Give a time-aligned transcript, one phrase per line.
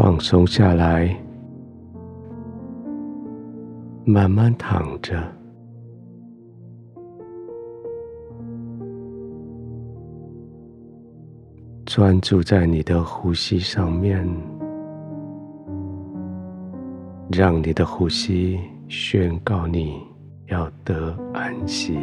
[0.00, 1.12] 放松下来，
[4.04, 5.20] 慢慢躺着，
[11.84, 14.24] 专注在你的呼吸上面，
[17.32, 20.00] 让你的呼吸宣告你
[20.46, 21.98] 要得安息。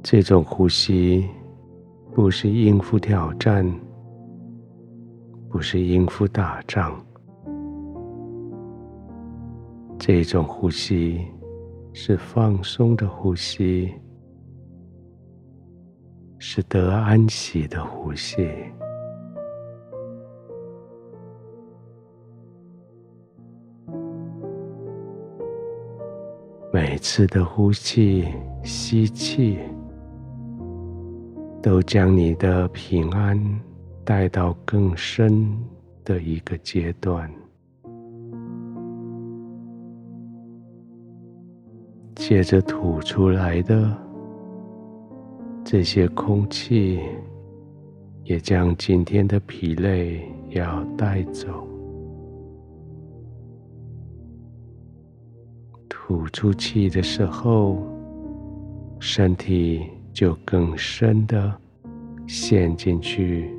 [0.00, 1.28] 这种呼吸
[2.14, 3.68] 不是应付挑战，
[5.48, 7.04] 不是应付打仗。
[9.98, 11.26] 这种呼吸
[11.92, 13.92] 是放松的呼吸，
[16.38, 18.48] 是得安息的呼吸。
[26.72, 28.24] 每次的呼气，
[28.62, 29.58] 吸气。
[31.64, 33.42] 都将你的平安
[34.04, 35.50] 带到更深
[36.04, 37.32] 的一个阶段。
[42.14, 43.90] 接着吐出来的
[45.64, 47.00] 这些空气，
[48.24, 50.20] 也将今天的疲累
[50.50, 51.66] 要带走。
[55.88, 57.82] 吐出气的时候，
[59.00, 59.93] 身体。
[60.14, 61.52] 就更深的
[62.24, 63.50] 陷进去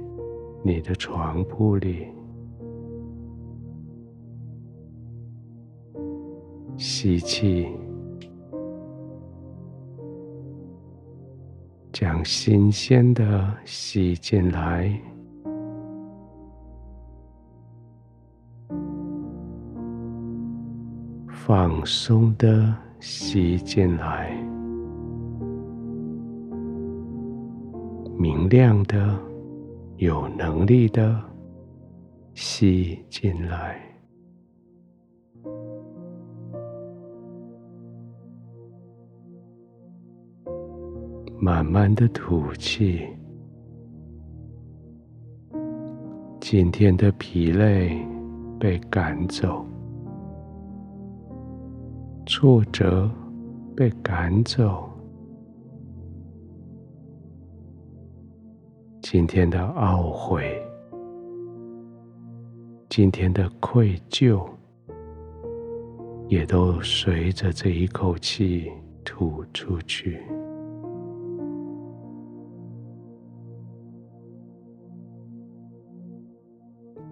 [0.63, 2.07] 你的床铺里，
[6.77, 7.67] 吸气，
[11.91, 14.97] 将新鲜的吸进来，
[21.27, 24.44] 放松的吸进来。
[28.27, 29.15] 明亮的、
[29.97, 31.21] 有能力的
[32.33, 33.79] 吸进来，
[41.39, 43.07] 慢慢的吐气。
[46.39, 47.95] 今天的疲累
[48.59, 49.63] 被赶走，
[52.25, 53.07] 挫折
[53.75, 54.89] 被赶走。
[59.17, 60.61] 今天的懊悔，
[62.89, 64.45] 今天的愧疚，
[66.27, 68.69] 也都随着这一口气
[69.05, 70.21] 吐出去。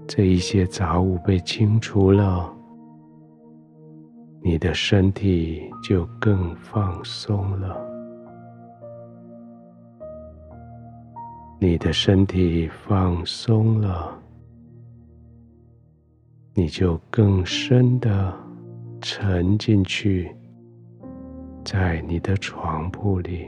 [0.06, 2.54] 这一些杂物被清除了，
[4.42, 7.93] 你的身体就更放松了。
[11.64, 14.22] 你的身体放松了，
[16.54, 18.38] 你就更深的
[19.00, 20.30] 沉进去，
[21.64, 23.48] 在你的床铺里，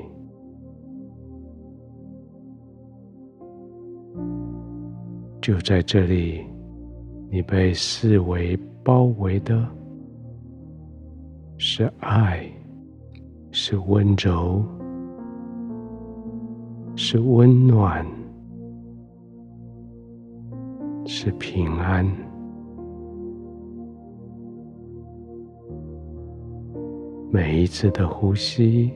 [5.41, 6.45] 就在这里，
[7.29, 9.68] 你被四围包围的
[11.57, 12.50] 是爱，
[13.51, 14.65] 是温柔。
[16.97, 18.06] 是温暖，
[21.06, 22.06] 是平安。
[27.30, 28.94] 每一次的呼吸，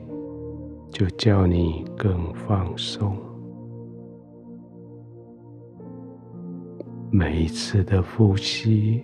[0.90, 3.12] 就叫你更放松；
[7.12, 9.02] 每一次的呼吸，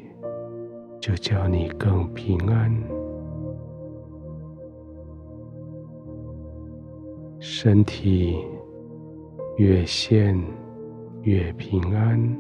[0.99, 2.75] 就叫你更平安。
[7.39, 8.39] 身体。
[9.57, 10.39] 越陷
[11.23, 12.39] 越平安，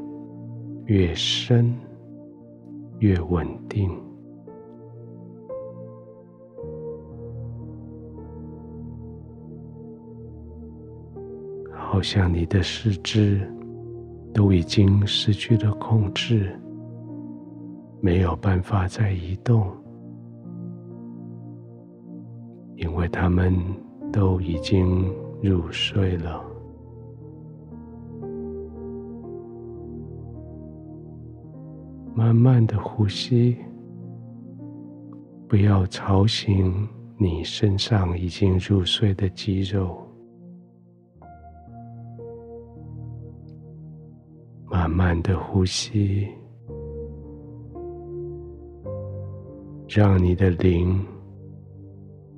[0.85, 1.75] 越深
[2.99, 3.91] 越稳定，
[11.73, 13.51] 好像你的四肢
[14.35, 16.55] 都已经失去了控制，
[18.03, 19.67] 没有办法再移动，
[22.77, 23.57] 因为他们
[24.13, 25.11] 都已经
[25.43, 26.56] 入睡了。
[32.27, 33.57] 慢慢的呼吸，
[35.47, 39.97] 不要吵醒你身上已经入睡的肌肉。
[44.69, 46.27] 慢慢的呼吸，
[49.89, 51.01] 让你的灵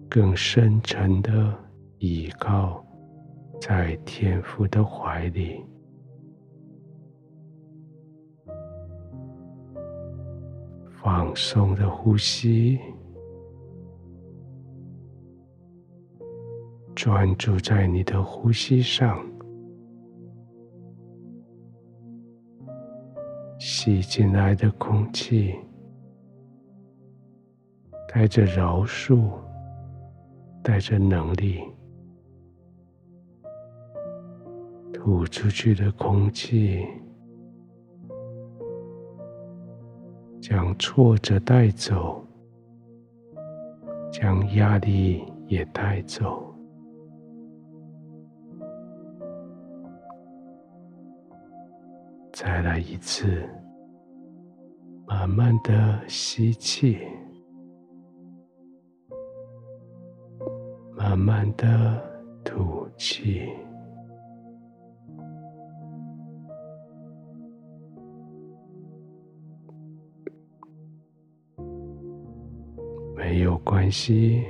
[0.06, 1.58] 更深沉的
[1.96, 2.84] 倚靠
[3.58, 5.64] 在天父的怀里。
[11.10, 12.78] 放松的呼吸，
[16.94, 19.18] 专注在你的呼吸上，
[23.58, 25.54] 吸进来的空气
[28.12, 29.30] 带着饶恕，
[30.62, 31.62] 带着能力。
[34.92, 36.86] 吐出去的空气，
[40.50, 42.24] 将挫折带走，
[44.10, 46.42] 将压力也带走。
[52.32, 53.46] 再来一次，
[55.06, 56.96] 慢慢的吸气，
[60.96, 62.02] 慢慢的
[62.42, 63.50] 吐气。
[73.68, 74.42] 关系，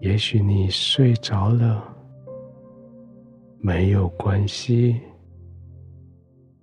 [0.00, 1.82] 也许你睡着了。
[3.58, 5.00] 没有关系，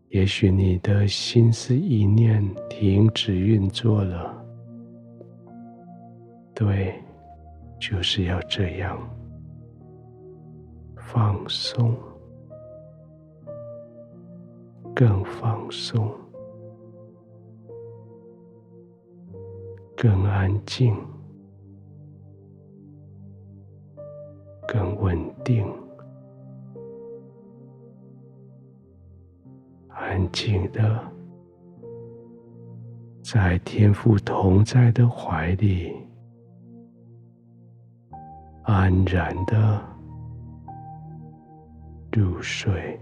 [0.09, 4.45] 也许你的心思意念停止运作了。
[6.53, 6.93] 对，
[7.79, 8.95] 就是要这样，
[10.95, 11.95] 放松，
[14.93, 16.13] 更放松。
[20.01, 20.95] 更安静，
[24.67, 25.63] 更稳定，
[29.89, 30.99] 安静的
[33.21, 35.93] 在天父同在的怀里，
[38.63, 39.79] 安然的
[42.11, 42.99] 入睡。